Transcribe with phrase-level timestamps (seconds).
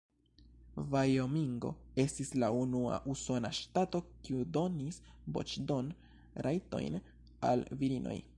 [0.93, 1.71] Vajomingo
[2.03, 4.99] estis la unua usona ŝtato, kiu donis
[5.37, 7.01] voĉdon-rajtojn
[7.53, 8.21] al virinoj.